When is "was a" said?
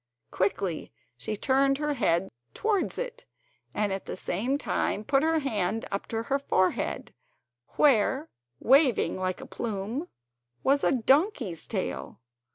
10.63-10.91